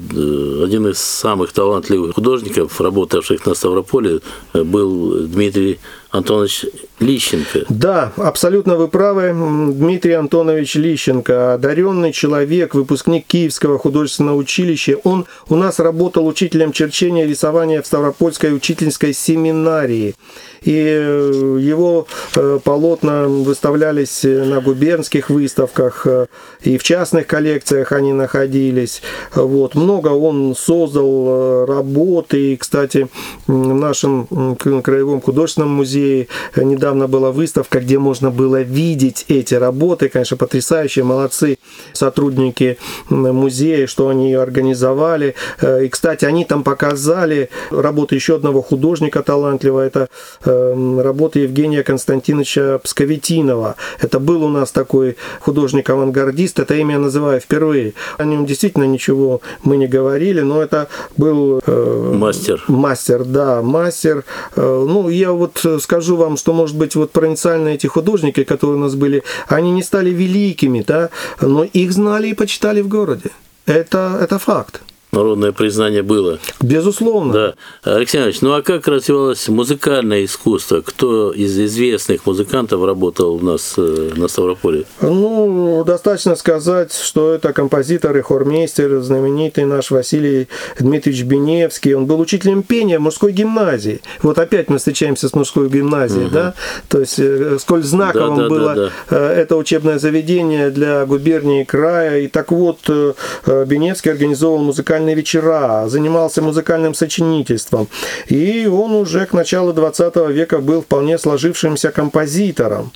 один 0.63 0.87
из 0.87 0.97
самых 0.97 1.51
талантливых 1.51 2.15
художников, 2.15 2.79
работавших 2.79 3.45
на 3.45 3.53
Ставрополе, 3.53 4.21
был 4.53 5.27
Дмитрий 5.27 5.79
Антонович 6.13 6.67
Лищенко. 6.99 7.65
Да, 7.69 8.13
абсолютно 8.17 8.75
вы 8.75 8.87
правы. 8.87 9.33
Дмитрий 9.73 10.13
Антонович 10.13 10.75
Лищенко, 10.75 11.55
одаренный 11.55 12.11
человек, 12.11 12.75
выпускник 12.75 13.25
Киевского 13.25 13.79
художественного 13.79 14.35
училища. 14.35 14.97
Он 15.03 15.25
у 15.49 15.55
нас 15.55 15.79
работал 15.79 16.27
учителем 16.27 16.71
черчения 16.71 17.25
и 17.25 17.27
рисования 17.27 17.81
в 17.81 17.87
Ставропольской 17.87 18.55
учительской 18.55 19.11
семинарии. 19.11 20.13
И 20.61 20.71
э, 20.71 21.57
его 21.59 22.07
э, 22.35 22.59
полотна 22.63 23.27
выставлялись 23.27 24.21
на 24.23 24.61
губернских 24.61 25.31
выставках, 25.31 26.05
э, 26.05 26.27
и 26.61 26.77
в 26.77 26.83
частных 26.83 27.25
коллекциях 27.25 27.91
они 27.91 28.13
находились. 28.13 29.01
Вот. 29.33 29.73
Много 29.73 30.09
он 30.09 30.55
создал 30.55 31.65
работы. 31.65 32.53
И, 32.53 32.57
кстати, 32.57 33.07
в 33.47 33.73
нашем 33.73 34.55
краевом 34.55 35.19
художественном 35.19 35.71
музее 35.71 36.02
музее 36.03 36.27
недавно 36.55 37.07
была 37.07 37.31
выставка, 37.31 37.79
где 37.79 37.99
можно 37.99 38.31
было 38.31 38.61
видеть 38.61 39.25
эти 39.27 39.55
работы. 39.55 40.09
Конечно, 40.09 40.37
потрясающие, 40.37 41.05
молодцы 41.05 41.57
сотрудники 41.93 42.77
музея, 43.09 43.87
что 43.87 44.09
они 44.09 44.25
ее 44.31 44.41
организовали. 44.41 45.35
Э, 45.61 45.85
и, 45.85 45.89
кстати, 45.89 46.25
они 46.25 46.45
там 46.45 46.63
показали 46.63 47.49
работу 47.71 48.15
еще 48.15 48.35
одного 48.35 48.61
художника 48.61 49.23
талантливого. 49.23 49.81
Это 49.81 50.09
эм, 50.45 50.99
работа 50.99 51.39
Евгения 51.39 51.83
Константиновича 51.83 52.79
Псковитинова. 52.83 53.75
Это 54.01 54.19
был 54.19 54.43
у 54.43 54.49
нас 54.49 54.71
такой 54.71 55.15
художник-авангардист. 55.39 56.59
Это 56.59 56.75
имя 56.75 56.93
я 56.93 56.99
называю 56.99 57.39
впервые. 57.39 57.93
О 58.17 58.25
нем 58.25 58.45
действительно 58.45 58.85
ничего 58.85 59.41
мы 59.63 59.77
не 59.77 59.87
говорили, 59.87 60.41
но 60.41 60.61
это 60.61 60.87
был... 61.17 61.61
Э, 61.65 62.11
мастер. 62.13 62.63
Мастер, 62.67 63.23
да, 63.23 63.61
мастер. 63.61 64.23
Э, 64.55 64.85
ну, 64.87 65.09
я 65.09 65.31
вот 65.31 65.65
скажу 65.79 65.92
скажу 65.93 66.15
вам, 66.15 66.37
что, 66.37 66.53
может 66.53 66.75
быть, 66.75 66.95
вот 66.95 67.11
провинциальные 67.11 67.75
эти 67.75 67.85
художники, 67.85 68.43
которые 68.43 68.77
у 68.77 68.79
нас 68.79 68.95
были, 68.95 69.23
они 69.47 69.71
не 69.71 69.83
стали 69.83 70.09
великими, 70.09 70.81
да, 70.81 71.09
но 71.39 71.63
их 71.63 71.91
знали 71.91 72.29
и 72.29 72.33
почитали 72.33 72.81
в 72.81 72.87
городе. 72.87 73.29
Это, 73.67 74.17
это 74.19 74.39
факт 74.39 74.81
народное 75.13 75.51
признание 75.51 76.03
было. 76.03 76.39
Безусловно. 76.61 77.33
Да. 77.33 77.53
Алексей 77.95 78.17
Иванович, 78.17 78.41
ну 78.41 78.53
а 78.53 78.61
как 78.61 78.87
развивалось 78.87 79.47
музыкальное 79.47 80.25
искусство? 80.25 80.81
Кто 80.81 81.31
из 81.31 81.57
известных 81.59 82.25
музыкантов 82.25 82.83
работал 82.83 83.35
у 83.35 83.39
нас 83.39 83.75
э, 83.77 84.11
на 84.15 84.27
Ставрополе? 84.27 84.85
Ну, 85.01 85.83
достаточно 85.85 86.35
сказать, 86.35 86.93
что 86.93 87.33
это 87.33 87.53
композитор 87.53 88.17
и 88.17 88.21
хормейстер, 88.21 89.01
знаменитый 89.01 89.65
наш 89.65 89.91
Василий 89.91 90.47
Дмитриевич 90.79 91.23
Беневский. 91.23 91.93
Он 91.93 92.05
был 92.05 92.19
учителем 92.19 92.63
пения 92.63 92.99
в 92.99 93.01
мужской 93.01 93.31
гимназии. 93.31 94.01
Вот 94.21 94.39
опять 94.39 94.69
мы 94.69 94.77
встречаемся 94.77 95.29
с 95.29 95.33
мужской 95.33 95.69
гимназией, 95.69 96.25
угу. 96.25 96.33
да? 96.33 96.53
То 96.89 96.99
есть, 96.99 97.19
э, 97.19 97.57
сколь 97.59 97.83
знаковым 97.83 98.35
да, 98.35 98.43
да, 98.43 98.49
было 98.49 98.75
да, 98.75 98.89
да. 99.09 99.33
это 99.33 99.55
учебное 99.57 99.99
заведение 99.99 100.69
для 100.71 101.05
губернии 101.05 101.61
и 101.61 101.65
края. 101.65 102.19
И 102.21 102.27
так 102.27 102.51
вот, 102.51 102.79
э, 102.87 103.13
Беневский 103.45 104.11
организовал 104.11 104.57
музыкальный 104.59 105.02
музыкальные 105.03 105.15
вечера, 105.15 105.87
занимался 105.87 106.41
музыкальным 106.41 106.93
сочинительством. 106.93 107.87
И 108.27 108.67
он 108.67 108.93
уже 108.93 109.25
к 109.25 109.33
началу 109.33 109.73
20 109.73 110.15
века 110.29 110.59
был 110.59 110.81
вполне 110.81 111.17
сложившимся 111.17 111.91
композитором. 111.91 112.91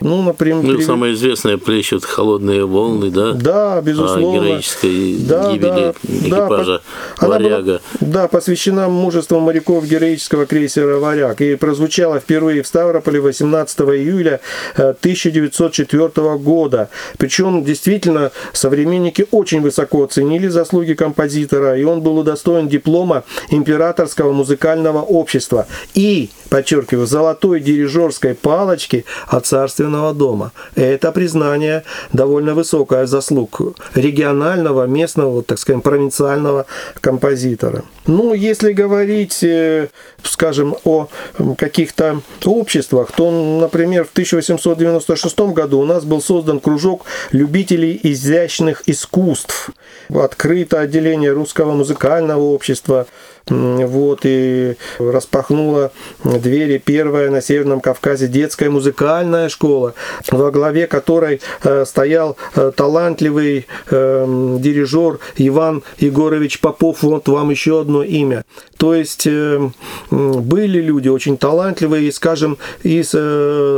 Ну, 0.00 0.22
например... 0.22 0.62
Ну, 0.62 0.80
самое 0.80 1.14
известное 1.14 1.56
плещут 1.56 2.04
«Холодные 2.04 2.64
волны», 2.64 3.10
да? 3.10 3.32
Да, 3.32 3.80
безусловно. 3.80 4.40
О 4.40 4.44
героической 4.44 5.16
да, 5.18 5.52
гибели 5.52 5.94
да, 6.02 6.46
экипажа 6.46 6.80
да, 7.20 7.28
«Варяга». 7.28 7.62
Была, 7.62 7.80
да, 8.00 8.28
посвящена 8.28 8.88
мужеству 8.88 9.40
моряков 9.40 9.84
героического 9.84 10.46
крейсера 10.46 10.98
«Варяг». 10.98 11.40
И 11.40 11.56
прозвучала 11.56 12.18
впервые 12.20 12.62
в 12.62 12.66
Ставрополе 12.66 13.20
18 13.20 13.80
июля 13.80 14.40
1904 14.74 16.10
э, 16.16 16.36
года. 16.36 16.88
Причем, 17.18 17.64
действительно, 17.64 18.30
современники 18.52 19.26
очень 19.30 19.60
высоко 19.60 20.04
оценили 20.04 20.48
заслуги 20.48 20.94
композитора 20.94 21.45
композитора, 21.46 21.78
и 21.78 21.84
он 21.84 22.00
был 22.00 22.18
удостоен 22.18 22.68
диплома 22.68 23.24
Императорского 23.50 24.32
музыкального 24.32 25.02
общества 25.02 25.66
и, 25.94 26.30
подчеркиваю, 26.48 27.06
золотой 27.06 27.60
дирижерской 27.60 28.34
палочки 28.34 29.04
от 29.28 29.46
Царственного 29.46 30.12
дома. 30.12 30.52
Это 30.74 31.12
признание 31.12 31.82
довольно 32.12 32.54
высокая 32.54 33.06
заслуг 33.06 33.60
регионального, 33.94 34.86
местного, 34.86 35.42
так 35.42 35.58
скажем, 35.58 35.82
провинциального 35.82 36.66
композитора. 37.00 37.82
Ну, 38.06 38.34
если 38.34 38.72
говорить, 38.72 39.42
э, 39.42 39.88
скажем, 40.22 40.76
о 40.84 41.08
каких-то 41.58 42.20
обществах, 42.44 43.10
то, 43.16 43.30
например, 43.60 44.04
в 44.04 44.12
1896 44.12 45.52
году 45.52 45.80
у 45.80 45.84
нас 45.84 46.04
был 46.04 46.20
создан 46.20 46.60
кружок 46.60 47.04
любителей 47.32 47.98
изящных 48.02 48.82
искусств. 48.86 49.70
Открыто 50.08 50.80
отделение 50.80 51.32
русского 51.36 51.72
музыкального 51.72 52.40
общества, 52.40 53.06
вот, 53.48 54.20
и 54.24 54.74
распахнула 54.98 55.92
двери 56.24 56.78
первая 56.84 57.30
на 57.30 57.40
Северном 57.40 57.80
Кавказе 57.80 58.26
детская 58.26 58.70
музыкальная 58.70 59.48
школа, 59.48 59.94
во 60.32 60.50
главе 60.50 60.88
которой 60.88 61.40
э, 61.62 61.84
стоял 61.84 62.36
э, 62.56 62.72
талантливый 62.74 63.68
э, 63.88 64.56
дирижер 64.58 65.20
Иван 65.36 65.84
Егорович 65.98 66.58
Попов, 66.58 67.04
вот 67.04 67.28
вам 67.28 67.50
еще 67.50 67.82
одно 67.82 68.02
имя. 68.02 68.44
То 68.78 68.94
есть 68.94 69.26
были 69.26 70.80
люди 70.80 71.08
очень 71.08 71.38
талантливые, 71.38 72.08
и, 72.08 72.12
скажем, 72.12 72.58
из 72.82 73.08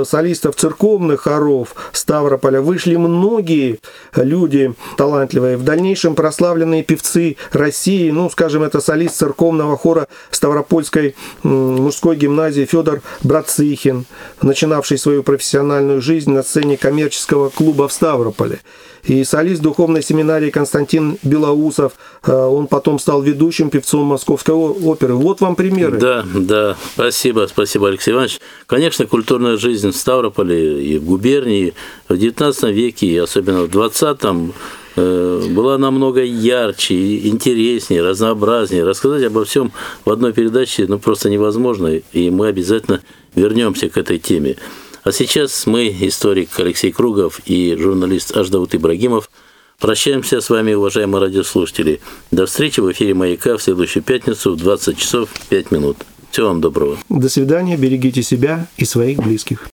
солистов 0.08 0.56
церковных 0.56 1.20
хоров 1.20 1.76
Ставрополя 1.92 2.60
вышли 2.60 2.96
многие 2.96 3.78
люди 4.16 4.74
талантливые, 4.96 5.56
в 5.56 5.62
дальнейшем 5.62 6.16
прославленные 6.16 6.82
певцы 6.82 7.36
России, 7.52 8.10
ну, 8.10 8.28
скажем, 8.28 8.64
это 8.64 8.80
солист 8.80 9.18
церковных 9.18 9.57
церковного 9.58 9.76
хора 9.76 10.08
Ставропольской 10.30 11.14
мужской 11.42 12.16
гимназии 12.16 12.64
Федор 12.64 13.00
Брацихин, 13.22 14.04
начинавший 14.42 14.98
свою 14.98 15.22
профессиональную 15.22 16.00
жизнь 16.00 16.30
на 16.30 16.42
сцене 16.42 16.76
коммерческого 16.76 17.48
клуба 17.48 17.88
в 17.88 17.92
Ставрополе. 17.92 18.60
И 19.04 19.24
солист 19.24 19.62
духовной 19.62 20.02
семинарии 20.02 20.50
Константин 20.50 21.18
Белоусов, 21.22 21.92
э, 22.24 22.32
он 22.32 22.66
потом 22.66 22.98
стал 22.98 23.22
ведущим 23.22 23.70
певцом 23.70 24.06
Московской 24.06 24.54
оперы. 24.54 25.14
Вот 25.14 25.40
вам 25.40 25.56
примеры. 25.56 25.98
Да, 25.98 26.24
да, 26.34 26.76
спасибо, 26.94 27.46
спасибо, 27.48 27.88
Алексей 27.88 28.12
Иванович. 28.12 28.40
Конечно, 28.66 29.06
культурная 29.06 29.56
жизнь 29.56 29.90
в 29.90 29.96
Ставрополе 29.96 30.84
и 30.84 30.98
в 30.98 31.04
губернии 31.04 31.74
в 32.08 32.14
XIX 32.14 32.72
веке, 32.72 33.06
и 33.06 33.16
особенно 33.16 33.62
в 33.62 33.68
XX 33.68 34.52
была 34.98 35.78
намного 35.78 36.22
ярче, 36.22 37.28
интереснее, 37.28 38.02
разнообразнее. 38.02 38.84
Рассказать 38.84 39.24
обо 39.24 39.44
всем 39.44 39.72
в 40.04 40.10
одной 40.10 40.32
передаче 40.32 40.86
ну, 40.88 40.98
просто 40.98 41.30
невозможно, 41.30 41.88
и 42.12 42.30
мы 42.30 42.48
обязательно 42.48 43.00
вернемся 43.34 43.88
к 43.88 43.96
этой 43.96 44.18
теме. 44.18 44.56
А 45.04 45.12
сейчас 45.12 45.66
мы, 45.66 45.88
историк 46.00 46.50
Алексей 46.58 46.92
Кругов 46.92 47.40
и 47.46 47.76
журналист 47.78 48.36
Аждаут 48.36 48.74
Ибрагимов, 48.74 49.30
прощаемся 49.78 50.40
с 50.40 50.50
вами, 50.50 50.74
уважаемые 50.74 51.22
радиослушатели. 51.22 52.00
До 52.30 52.46
встречи 52.46 52.80
в 52.80 52.90
эфире 52.92 53.14
«Маяка» 53.14 53.56
в 53.56 53.62
следующую 53.62 54.02
пятницу 54.02 54.52
в 54.52 54.56
20 54.56 54.98
часов 54.98 55.30
5 55.48 55.70
минут. 55.70 55.96
Всего 56.30 56.48
вам 56.48 56.60
доброго. 56.60 56.98
До 57.08 57.28
свидания, 57.28 57.76
берегите 57.76 58.22
себя 58.22 58.66
и 58.76 58.84
своих 58.84 59.18
близких. 59.18 59.68